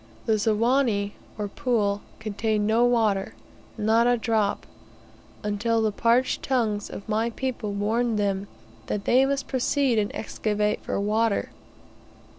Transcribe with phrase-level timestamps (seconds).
[0.25, 3.35] The Ziwani, or pool, contained no water,
[3.77, 4.65] not a drop,
[5.43, 8.47] until the parched tongues of my people warned them
[8.87, 11.51] that they must proceed and excavate for water.